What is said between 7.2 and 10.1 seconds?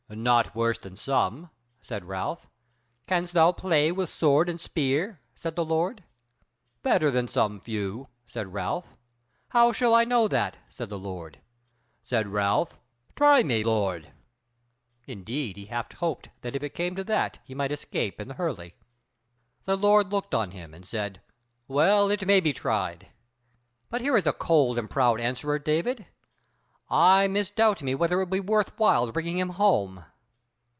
some few," said Ralph. "How shall I